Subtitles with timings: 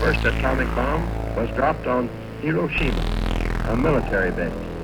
[0.00, 1.02] first atomic bomb
[1.36, 2.08] was dropped on
[2.42, 4.77] Hiroshima, a military base.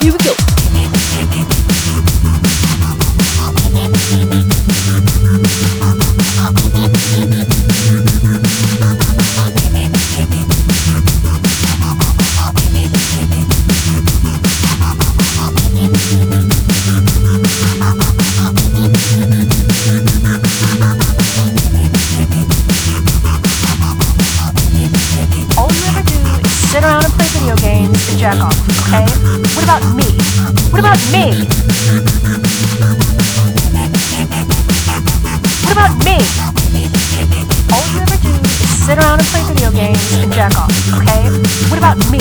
[0.00, 0.57] Here we go.
[27.08, 29.06] And play video games and jack off, okay?
[29.54, 30.04] What about me?
[30.70, 31.32] What about me?
[35.64, 36.16] What about me?
[37.72, 41.30] All you ever do is sit around and play video games and jack off, okay?
[41.70, 42.20] What about me?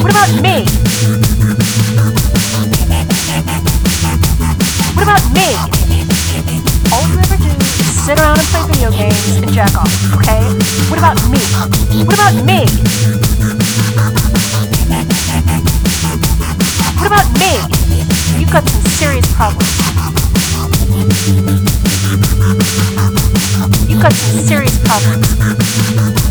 [0.00, 0.64] What about me?
[4.94, 5.48] What about me?
[6.92, 10.40] All you ever do is sit around and play video games and jack off, okay?
[10.88, 11.40] What about me?
[12.04, 13.03] What about me?
[17.44, 18.00] Me?
[18.40, 19.68] You've got some serious problems.
[23.86, 26.23] You've got some serious problems.